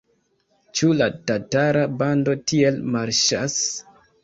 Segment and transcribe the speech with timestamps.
[0.79, 3.63] Ĉu la tatara bando tiel marŝas?